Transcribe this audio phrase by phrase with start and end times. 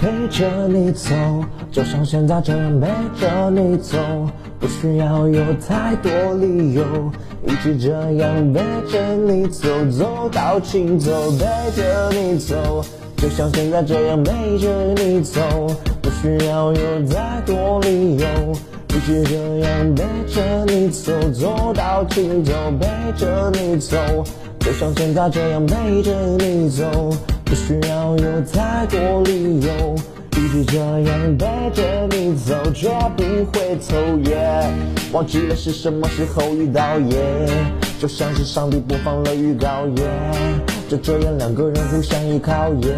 [0.00, 1.14] 陪着你走，
[1.70, 2.88] 就像现在这样陪
[3.20, 3.98] 着你走，
[4.58, 6.10] 不需要有太多
[6.40, 6.82] 理由，
[7.46, 12.82] 一直这样陪着你走，走到尽头，陪着你走，
[13.18, 15.42] 就像现在这样陪着你走，
[16.00, 18.26] 不需要有太多理由，
[18.88, 22.88] 一直这样陪着你走，走到尽头，陪
[23.18, 23.98] 着你走，
[24.60, 26.86] 就像现在这样陪着你走。
[27.50, 29.96] 不需要有太多理由，
[30.36, 33.96] 一直这样背着你走，绝不回头。
[34.30, 34.72] 耶，
[35.10, 37.48] 忘记了是什么时候遇到，耶，
[37.98, 40.08] 就像是上帝播放了预告，耶，
[40.88, 42.94] 就这样两个人互相依靠，耶，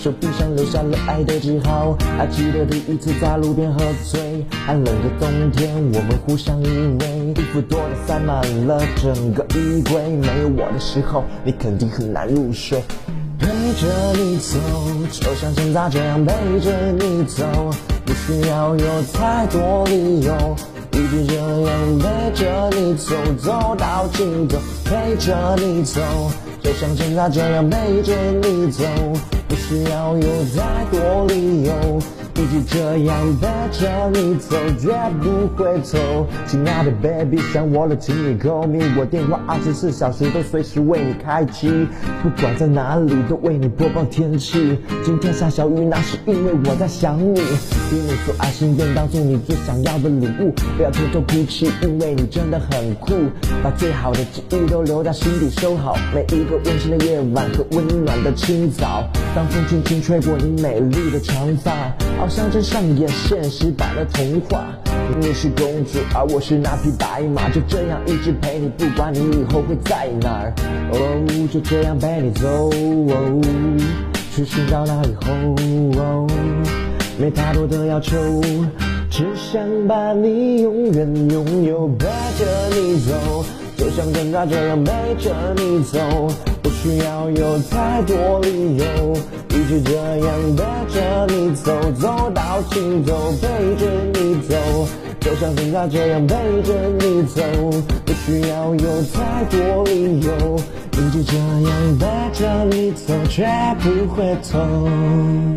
[0.00, 1.98] 手臂上留下了爱的记号。
[2.16, 6.68] 还记得第一次在路边喝醉，寒冷的冬天，我们互相依
[7.00, 12.80] 偎，衣服多的塞满了整个衣柜，没有我的时候，你肯定很难入睡。
[13.80, 14.58] 着你走，
[15.10, 17.44] 就像现在这样陪着你走，
[18.04, 20.56] 不需要有太多理由，
[20.92, 24.58] 一直这样陪着你走，走到尽头。
[24.84, 26.00] 陪着你走，
[26.62, 28.84] 就像现在这样陪着你走，
[29.48, 29.91] 不需要。
[32.52, 36.26] 就这样陪着你走，绝不回头。
[36.46, 41.88] 亲爱的 baby，想我了，请你 call me，我电话二十四小时都随时为你开机，
[42.22, 44.78] 不管在哪里都为你播报天气。
[45.02, 47.40] 今天下小雨，那是因为我在想你。
[47.90, 53.14] 给你做爱心便当，送你最想要的礼物，不要偷偷哭泣，因为你真的很酷。
[53.62, 61.72] 把最好的记忆都留在心底收好，每一个温馨的夜晚和温暖的清早，当风轻轻吹过你美丽的长发。
[62.22, 64.64] 好像正上演现实版的童话，
[65.20, 70.54] 你是公主，而我是那匹白马，就这样一直陪你，不管你以后会在哪儿。
[70.92, 72.70] 哦，就这样陪你走，
[74.32, 76.28] 去寻找那以后。
[77.18, 78.16] 没太多的要求，
[79.10, 82.06] 只想把你永远拥有，陪
[82.38, 83.44] 着你走，
[83.76, 85.98] 就像现在这样陪着你走，
[86.82, 89.16] 不需要有太多理由。
[89.50, 94.56] 一直这样带着你走，走到尽头，背着你走，
[95.20, 96.34] 就像现在这样背
[96.64, 97.40] 着你走，
[98.04, 100.58] 不需要有太多理由。
[100.94, 103.46] 一直这样带着你走，绝
[103.80, 105.51] 不回头。